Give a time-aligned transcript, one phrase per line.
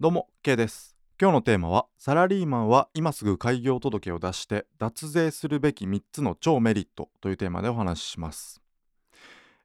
[0.00, 0.96] どうも K です。
[1.20, 8.60] 今日のテーマはサラリーマンは今すぐ開業届を出して脱税するべき3つの超メリットというテーマでお話しします、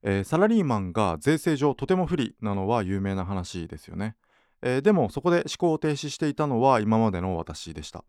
[0.04, 4.16] えーサラリーマンが税制上とても不利なのは有名な話ですよね、
[4.62, 8.06] えーでもそこで思考を停止していたのは今までの私でした。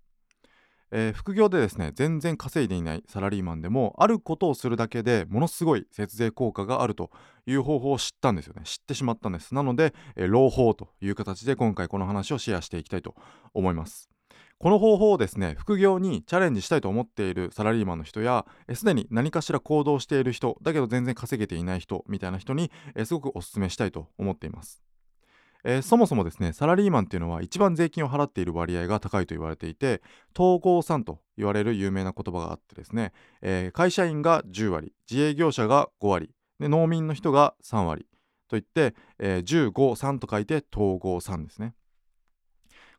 [0.92, 7.10] えー副業でですね全然稼いでいないサラリーマンでもあることをするだけでものすごい節税効果があると
[7.46, 8.62] いう方法を知ったんですよね。
[8.64, 9.54] 知ってしまったんです。
[9.54, 13.14] なので、えー朗報という形で今回この話をシェアしていきたいと
[13.54, 14.08] 思います。
[14.58, 24.89] この方法をですね副業にチャレンジしたいと思っているサラリーマンの人やえーすでに何かしら行動している人だけど全然稼げていない人みたいな人にえーすごくお勧めしたいと思っています。
[25.64, 30.02] えーそもそもですねサラリーマンっていうのは一番税金を払っている割合が高いと言われていて
[30.38, 38.06] 統合産と言われる有名な言葉があってですね、えー会社員が10割自営業者が5割で農民の人が3割
[38.48, 41.74] といって、えー、153と書いて統合産ですね。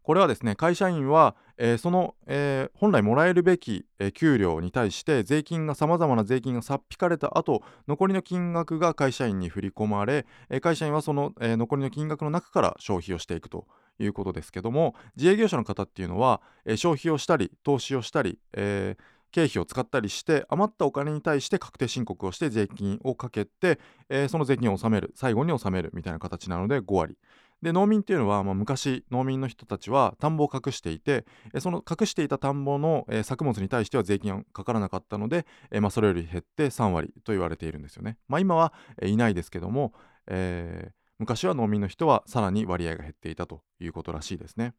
[0.04, 13.68] これはですね会社員は、えーその、えー本来もらえるべき、えー給料に対して税金がさまざまな税金がさっ引かれた後残りの金額が会社員に振り込まれ、え会社員はその、え残りの金額の中から消費をしていくと
[13.99, 18.98] いうことですけども自営業者の方っていうのは、え消費をしたり投資をしたり、え
[19.32, 23.79] 経費を使ったりして余ったお金に対して確定申告をして税金をかけて、
[24.10, 27.18] えーその税金を納める最後に納めるみたいな形なので5割。
[27.62, 31.26] で農民っていうのは、まあ、昔農民の人たちは田んぼを隠していて
[31.59, 38.17] その隠していた田んぼの、えー作物に対しては税金がかからなかったので、えーまあ、それより減って3割と言われているんですよね。
[38.27, 39.93] まあ、今は、えいないですけども、
[40.27, 44.73] え昔は農民の人はさらに割合が減っていたということらしいですね。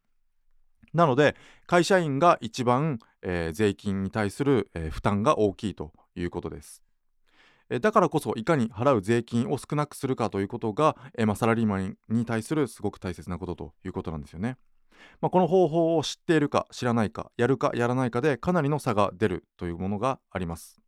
[0.92, 6.83] なので会社員が一番、え税金に対する、え負担が大きいということです。
[7.73, 14.59] えだからこそいかに払う税金を少なくするかということが、えまあ、サラリーマンに対するすごく大切なことということなんですよね。
[15.23, 20.81] まあ、この方法を知っているか知らないかやるかやらないかでかなりの差が出るというものがあります。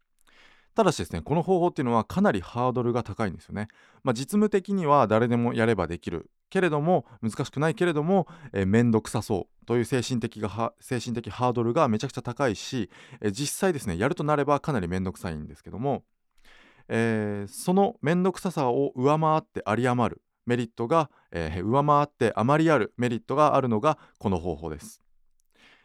[0.75, 3.69] ただしですねこの方法っていうのはかなりハードルが高いんですよね。
[4.03, 12.91] まあ、実務的には誰でもやればできるけれども難しくないけれども、えー、めんどくさそうという精神的が精神的ハードルがめちゃくちゃ高いし、
[13.23, 16.05] えー実際ですねやるとなればかなりめんどくさいんですけども、
[16.89, 25.01] えーそのめんどくささを上回って有り余るメリットが、えー上回って余りあるメリットがあるのがこの方法です。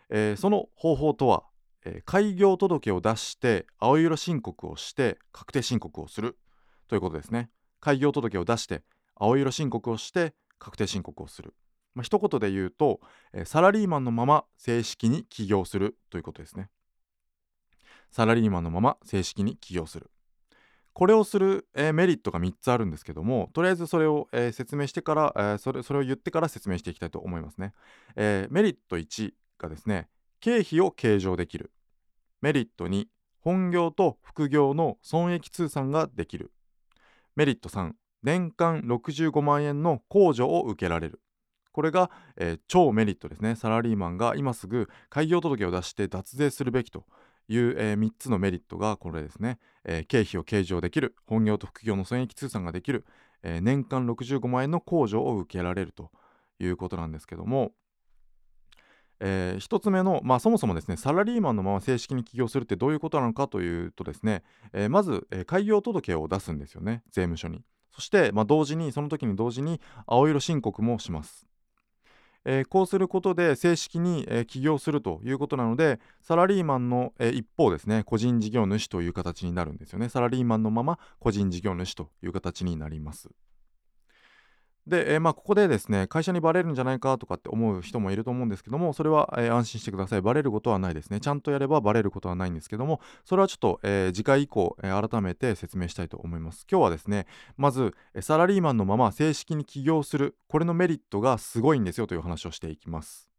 [0.10, 1.44] えーその方法とは、
[1.86, 6.38] えー開業届を出して青色申告をして確定申告をする
[6.88, 7.50] ということですね。
[7.80, 8.84] 開業届を出して
[9.16, 11.54] 青色申告をして確定申告をする。
[11.96, 13.00] まあ、一言で言うと、
[13.34, 16.70] えーサラリーマンのまま正式に起業するということですね。
[18.12, 20.10] サラリーマンのまま正式に起業する。
[21.00, 27.74] これをする、えーメリットが3つあるんですけどもとりあえずそれを、えー説明してから、えーそれそれを言ってから説明していきたいと思いますね、
[28.18, 30.10] えメリット1がですね
[30.42, 31.72] 経費を計上できる。
[32.42, 33.06] メリット2
[33.40, 36.52] 本業と副業の損益通算ができる。
[37.38, 41.22] メリット3年間65万円の控除を受けられる。
[41.72, 43.56] これが、えー超メリットですね。
[43.56, 47.06] サラリーマンが今すぐ開業届を出して脱税するべきと。
[47.50, 53.06] いう、え3つのメリットがこれですね、えー経費を計上できる本業と副業の損益通算ができる、
[53.44, 56.12] えー年間65万円の控除を受けられると
[56.60, 57.72] いうことなんですけども、
[59.20, 67.64] え1つ目の、まあ、そもそもですねサラリーマンのまま正式に起業するってどういうことなのかというとですね、えーまず、えー開業届を出すんですよね税務署に。
[67.92, 71.50] そして、まあ、同時にその時に同時に青色申告もします。
[72.52, 80.10] えーこうすることで正式に、えー起業するということなのでサラリーマンの、えー一方ですね個人事業主という形になるんですよね。
[80.10, 83.30] サラリーマンのまま個人事業主という形になります。
[84.90, 90.22] で、えーまあ、ここでですね会社にバレるんじゃないかとかって思う人もいると思うんですけどもそれは、えー安心してください。
[90.22, 91.20] バレることはないですね。
[91.20, 96.66] ちゃんとやればバレることはないんですけどもそれはちょっと、えー次回以降、え改めて説明したいと思います。
[96.70, 100.36] 今日はですねまずサラリーマンのまま正式に起業する。
[100.48, 103.30] これのメリットがすごいんですよという話をしていきます。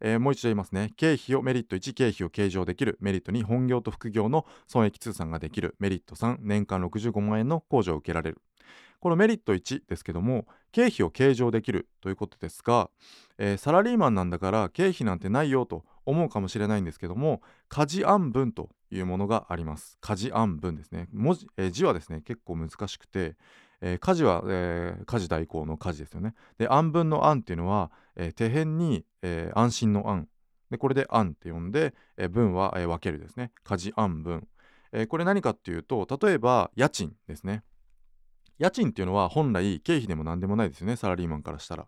[0.00, 0.92] えーもう一度言いますね。
[0.96, 2.96] 経費をメリット1経費を計上できる。
[3.00, 5.74] メリット2本業と副業の損益通算ができる。
[5.78, 8.40] メリット3年間65万円の控除を受けられる。
[9.00, 12.90] このメリット1ですけども経費を計上できるということですが、
[13.38, 19.96] えーサラリーマンなんだから経費なんてないよと思うかもしれないんですけども家事案分というものがあります。
[20.00, 21.08] 家事案分ですね。
[21.12, 23.36] 文字、えー字はですね結構難しくて、
[23.80, 26.34] えー家事は、えー家事代行の家事ですよね。
[26.58, 30.28] で案分の案っていうのは、えー手辺に、えー安心の案
[30.70, 33.52] でこれで案って呼んで、えー分は、えー分けるですね。
[33.64, 34.46] 家事案分、
[34.92, 37.62] えーこれ何かっていうと例えば家賃ですね。
[38.60, 41.86] 家賃っていうのは本来経費でも何でもないですよねサラリーマンからしたら、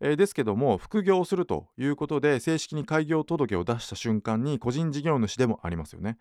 [0.00, 6.16] えー、ですけども副業をするということで正式に開業届を出した瞬間に個人事業主でもありますよね。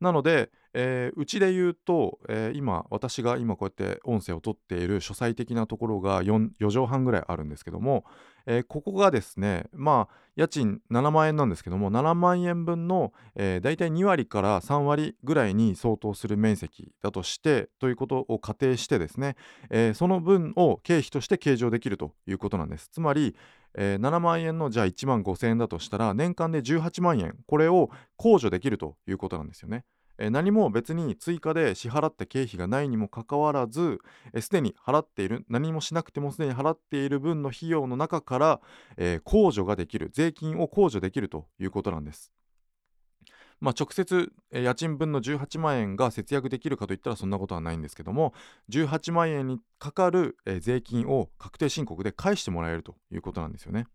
[0.00, 8.04] なので、えー、うちで言うと、えー、今私が今こうやって音声を取っている書斎的なところが 4, 4畳半ぐらいあるんですけども、
[8.50, 19.36] えー、ここがですねまあ家賃7万円なんですけども7万円分の、えー、大体2割から3割ぐらいに相当する面積だとしてということを仮定してですね、
[19.68, 23.36] えー、その分を経費として計上できるということなんですつまり、
[23.74, 29.84] えー、7万円のじゃあ1万5000円だとしたら年間で18万円これを控除できるということなんですよね。
[30.18, 34.00] え何も別に追加で支払った経費がないにもかかわらず
[34.40, 38.60] すでに払っている何もしなくてもすでに払っている分の費用の中から、
[38.96, 42.32] え、控除ができる税金を控除できるということなんです。
[43.60, 48.32] まあ、直接、え家賃分の18万円が節約できるかといったらそんなことはないんですけども
[48.68, 53.86] 18万円にかかる、え税金を確定申告で返してもらえるということなんですよね。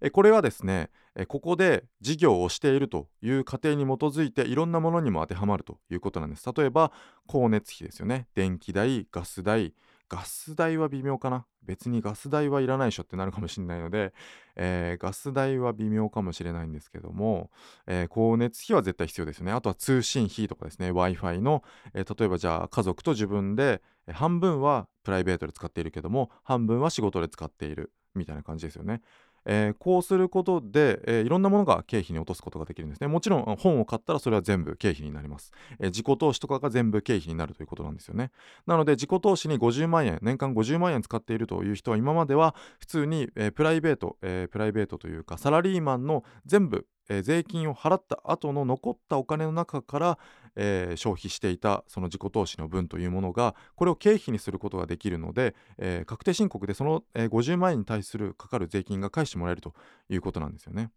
[0.00, 6.50] えこれはですね、えここで事業をしているという過程に基づいていろんなものにも当てはまるということなんです。
[6.56, 6.92] 例えば
[7.26, 8.26] 光熱費ですよね。
[8.34, 9.74] 電気代ガス代。
[10.08, 11.46] ガス代は微妙かな。
[11.62, 14.12] 別にガス代はいらないでしょってなるかもしれないので、
[14.54, 17.50] えー、ガス代は微妙かもしれないんですけども、
[17.86, 19.52] えー、光熱費は絶対必要ですよね。
[19.52, 20.88] あとは通信費とかですね。
[20.88, 21.62] w i f i の、
[21.94, 23.80] えー、例えばじゃあ家族と自分で
[24.12, 29.00] 半分はプライベートで使っているけども半分は仕事で使っているみたいな感じですよね。
[29.46, 33.08] えー、こうすることで、えー、いろんなものが経費に落とすことができるんですね。
[33.08, 38.30] もちろん本を買ったらそれは全部経費になります、えー、自己投資とかが全部経費になるということなんですよね。
[38.66, 50.18] なので自己投資に50万円年間50万円使っているという人は今までは普通に、えプライベート、えプライベートというかサラリーマンの全部えー、税金を払った後の残ったお金の中から、
[50.56, 59.74] えー、消費していたその自己投資の分というものがこれを経費にすることができるので、えー、確定申告でその、え50万円に対するかかる税金が返してもらえると
[60.08, 60.90] いうことなんですよね。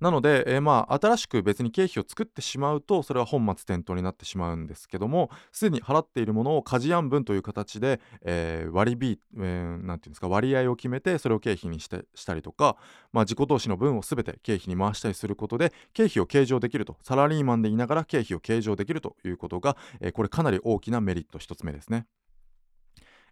[0.00, 12.76] なので、えー、まあ新しく別に経費を作ってしまうとそれは本末転倒になってしまうんですけどもすでに払っているものを家事案分という形で、えー、割引、えー、なんていうですか割合を決めてそれを経費にしてしたりとか、
[13.12, 22.06] まあ、自己投資の分を全て経費に回したりすることで経費を計上できるとサラリーマンでいながら経費を計上できるということが、えー、これかなり大きなメリット1つ目ですね。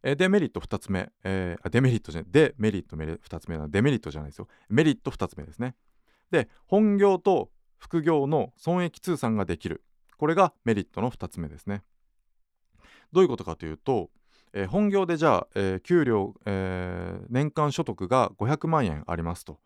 [0.03, 4.47] デメリット2つ目、えー、デメリットじゃない、デメリット2つ目なデメリットじゃないですよ。
[4.69, 5.75] メリット2つ目ですね。
[6.31, 9.82] で本業と副業の損益通算ができる。
[10.19, 11.82] これがメリットの2つ目ですね。
[13.12, 14.11] どういうことかというと、
[14.52, 19.61] えー、本業でじゃあ、えー、給料、えー、年間所得が500万円ありますと、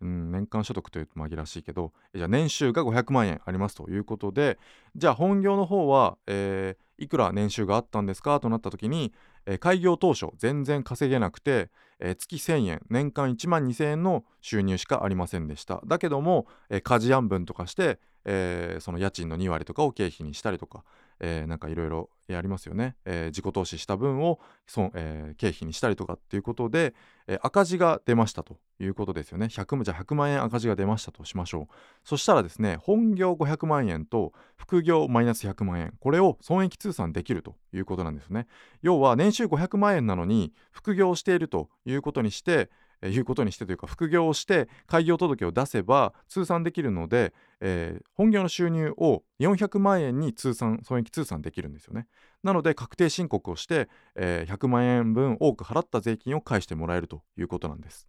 [0.00, 4.58] うん、年間所得というと紛らわしいけどじゃあ年収が500万円ありますということで
[4.96, 9.12] じゃあ本業の方は、えいくら年収があったんですかとなった時に、
[9.44, 11.68] え、開業当初全然稼げなくて、
[12.02, 15.80] えー、月1000円年間1万2000円の収入しかありませんでした。
[15.86, 20.84] だけども、えー、家事案分とかして、えー、その家賃の2割とかを経費にしたりとか、
[21.20, 26.94] えー、なんかいろいろやりますよね、えー、自己投資した分をそ、えー、経費にしたりとかっていうことで、
[27.26, 29.46] えー、赤字が出ましたということですよね。
[29.46, 31.74] 100じゃあ100万円赤字が出ましたとしましょう。
[32.04, 38.46] そしたらですね本業500万円と副業マイナス100万円これを損益通算できるということなんですね。
[38.82, 42.70] 要は年収500万円なのに副業をしているということにして
[43.02, 52.06] えいうことにしてというか副業をして開業届を出せば通算できるので、えー、本業の収入を400万円に通算損益通算できるんですよね。
[52.42, 58.08] なので確定申告をして、えー、100万円分多く払った税金を返してもらえるということなんです。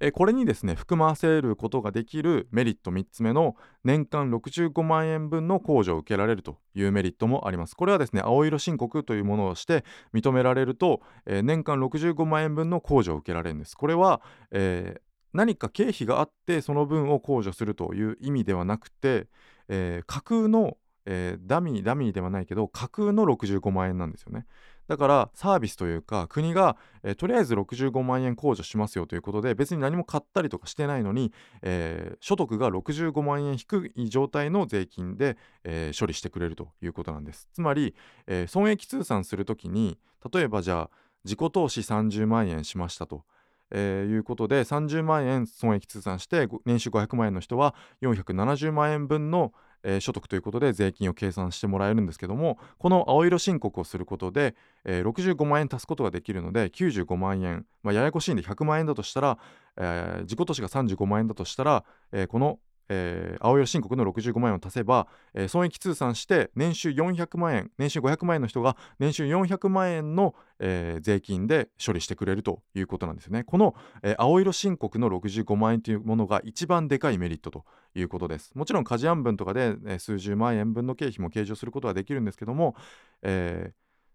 [0.00, 7.74] えこれにですね含ませることができるメリット3つ目の年間65万円分の控除を受けられるというメリットもあります。
[7.74, 13.76] これはですね青色申告というものをして認められると、えー、年間65万円分の控除を受けられるんです。
[13.76, 14.20] これは、
[14.50, 15.00] えー、
[15.32, 19.28] 何か経費があってその分を控除するという意味ではなくて、
[19.68, 24.46] えー、架空のえー、ダミーダミーではないけど架空の65万円なんですよね。
[24.88, 37.48] だからサービスというか国が、えー、とりあえず65万円控除しますよということで別に何も買ったりとかしてないのに、えー、所得が65万円低い状態の税金で、えー、処理してくれるということなんです。
[37.52, 37.94] つまり、
[38.26, 39.98] え損益通算するときに
[40.32, 40.90] 例えばじゃあ
[41.24, 43.24] 自己投資30万円しましたと
[43.70, 49.52] えー、いうことで30万円損益通算して年収500万円の人は470万円分の、
[49.84, 59.38] えー、所得ということで税金を計算してもらえるんですけどもこの青色申告をすることで、えー、65万円足すことができるので95万円、まあ、ややこしいんで100万円だとしたら、
[59.76, 73.44] えー、自己投資が35万円だとしたら、えこのえー、青色申告の65万円を足せば、えー、損益通算して年収400万円年収500万円の人が年収400万円の、えー、税金で処理してくれるということなんですよね。
[73.44, 77.64] この、えー、青色申告の65万円というものが一番でかいメリットと
[77.94, 78.52] いうことです。
[78.54, 82.74] もちろん家事案分とかで、えー、数十万円分の経費も計上することができるんですけども、
[83.22, 83.72] えー、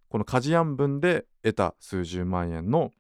[0.09, 2.91] この家事案分で得た数十万円の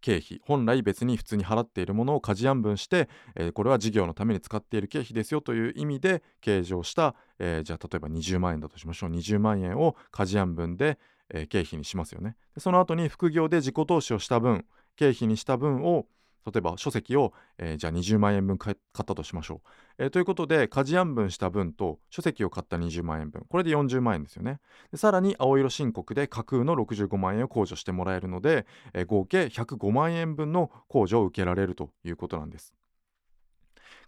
[0.00, 9.10] 経費本来別に普通に払っているものを家事案分して、えー、これは事業のために使っている経費ですよという意味で計上した、えー、じゃあ例えば20万円だとしましょう。
[9.10, 10.98] 20万円を家事案分で、
[11.30, 12.36] えー、経費にしますよね。
[12.58, 14.64] その後に副業で自己投資をした分
[14.96, 16.06] 経費にした分を
[16.46, 19.62] 例えば書籍を、えー、じゃあ20万円分買ったとしましょ
[19.98, 23.44] う、えー、ということで家事案分した分と書籍を買った20万円分。
[23.48, 24.60] これで40万円ですよね。
[24.92, 32.72] でさらに青色申告で架空の65万円を控除してもらえるので、えー、合計105万円分の控除を受けられるということなんです。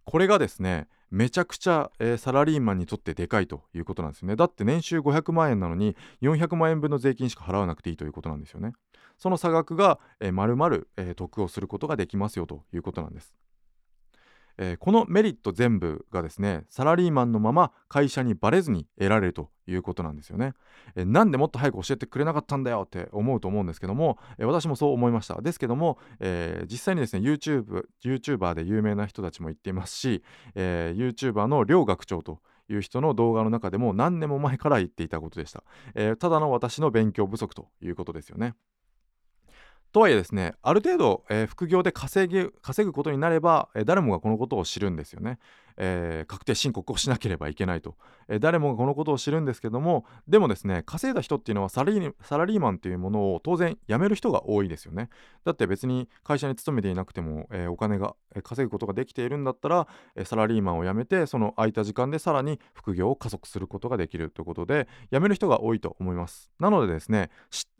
[0.04, 4.37] これがですねめちゃくちゃ、えー、サラリーマンにとってでかいということなんですよね。
[4.37, 8.73] だって年収500万円なのに400万円分の税金しか払わなくていいということなんですよね。
[9.18, 13.34] その差額が、えー、丸々、えー、得をすることができますよということなんです。
[14.58, 20.54] えー、このメリット全部がですねサラリーマンのまま会社にバレずに得られるということなんですよね、
[20.96, 25.40] えー、なんでもっと早く教えてくれなかったんだよって思うと思うんですけども、えー、私もそう思いました。
[25.40, 35.62] ですけども、え実際にですね YouTube YouTuber で有名な人たちも言っていますし、え YouTuber の両学長という人の動画の中でも何年も前から言っていたことでした、
[35.94, 38.54] えただの私の勉強不足ということですよね。
[39.92, 45.38] とはいえですねある程度、えー、副業で稼ぐ稼ぐことになれば、えー、誰もがこのことを知るんですよね、
[45.78, 47.97] えー、確定申告をしなければいけないと、
[48.28, 55.08] えー、誰もがこのことを知るんですけどもでもですね稼いだ人っていうのはサラリーマンっていうものを当然辞める人が多いですよね。
[55.44, 66.50] だって別に会社に勤めていなくても、えー、お金が稼ぐことができているんだったら、えサラリーマンを辞めてその空いた時間でさらに副業を加速することができるということで辞める人が多いと思います。
[66.58, 67.30] なのでですね、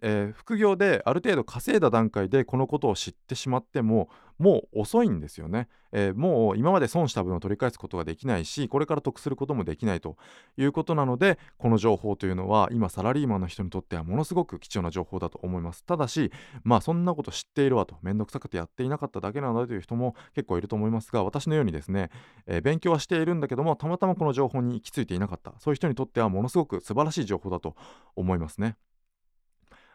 [0.01, 10.17] え副業である程度稼いだ段階でこのことを知ってしまってももう遅いんですよね、えー、もう今まで損した分を取り返すことができないしこれから得することもできないと
[10.57, 15.85] いうことなのでこの情報というのは今サラリーマンの人にとってはものすごく貴重な情報だと思います。
[15.85, 16.31] ただし
[16.63, 22.11] まあそんなこと知っているわとめんどくさくてやっていなかっただけなんだという人も結構いると思いますが私のようにですね、
[22.47, 25.55] えー、勉強はしているんだけどもたまたまこの情報に行き着いていなかった。
[25.59, 27.75] そういう人にとってはものすごく素晴らしい情報だと
[28.15, 28.77] 思いますね。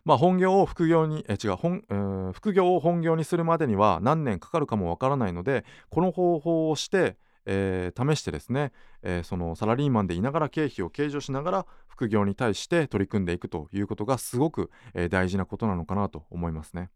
[0.05, 16.89] まあ、本業を副業にえ違う本、えー、副業を本業にするまでには何年かかるかもわからないのでこの方法をして、えー、試してですね、えー、そのサラリーマンでいながら経費を計上しながら副業に対して取り組んでいくということがすごく、え大事なことなのかなと思いますね。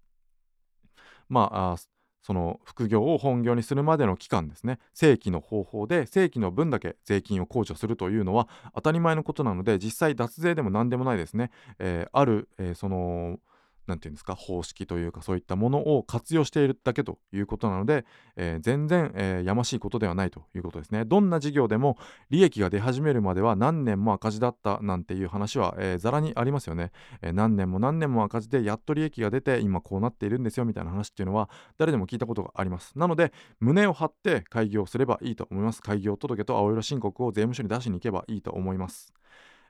[1.30, 4.80] まあその副業を本業にするまでの期間ですね。
[4.94, 13.40] 正規の方法で正規の分だけ税金を控除するというのは当たり前のことなので実際脱税でも何でもないですね、えー、ある、えー、その
[13.88, 21.06] 何て言うんですか方式というかそういったものを活用しているだけということなので、えー、全然、えー、やましいことではないということですね。
[21.06, 21.98] どんな事業でも
[22.30, 26.92] 利益が出始めるまでは何年も赤字だったなんていう話は、えー、ざらにありますよね、
[27.22, 32.98] え何年も何年も赤字でやっと利益が出て今こうなっているんですよみたいな話っていうのは誰でも聞いたことがあります。
[32.98, 35.82] なので胸を張って開業すればいいと思います。
[35.82, 39.14] 開業届と青色申告を税務署に出しに行けばいいと思います、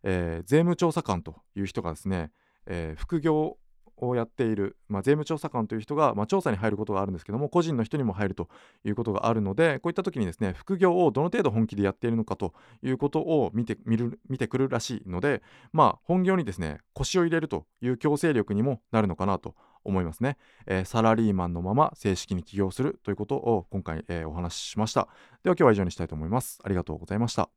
[0.04, 2.32] え税務調査官という人がですね、
[2.66, 3.58] え副業
[3.98, 8.50] をやっている、まあ、税務調査官という人が、まあ、調査に入ることがあるんですけども個人の人にも入ると
[8.86, 15.42] いうことがあるのでこういった時にですね副業をどの程度本気でやっているのかということを見て見る見てくるらしいので、
[15.74, 20.38] まあ、本業にですね腰を入れるという強制力にもなるのかなと思いますね、
[20.68, 25.08] えー、サラリーマンのまま正式に起業するということを今回、えー、お話ししました。
[25.44, 26.60] では今日は以上にしたいと思います。
[26.64, 27.57] ありがとうございました。